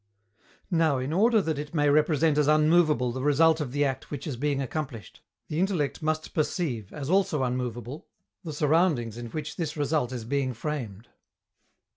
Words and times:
Now, 0.71 0.97
in 0.97 1.13
order 1.13 1.43
that 1.43 1.59
it 1.59 1.75
may 1.75 1.87
represent 1.87 2.39
as 2.39 2.47
unmovable 2.47 3.11
the 3.11 3.21
result 3.21 3.61
of 3.61 3.71
the 3.71 3.85
act 3.85 4.09
which 4.09 4.25
is 4.25 4.35
being 4.35 4.59
accomplished, 4.59 5.21
the 5.47 5.59
intellect 5.59 6.01
must 6.01 6.33
perceive, 6.33 6.91
as 6.91 7.07
also 7.07 7.43
unmovable, 7.43 8.07
the 8.43 8.51
surroundings 8.51 9.15
in 9.15 9.27
which 9.27 9.57
this 9.57 9.77
result 9.77 10.11
is 10.11 10.25
being 10.25 10.55
framed. 10.55 11.09